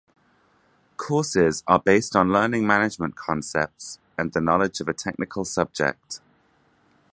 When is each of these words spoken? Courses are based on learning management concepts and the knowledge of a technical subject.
Courses 0.97 1.61
are 1.67 1.77
based 1.77 2.15
on 2.15 2.31
learning 2.33 2.65
management 2.65 3.15
concepts 3.15 3.99
and 4.17 4.33
the 4.33 4.41
knowledge 4.41 4.79
of 4.81 4.87
a 4.87 4.95
technical 4.95 5.45
subject. 5.45 6.21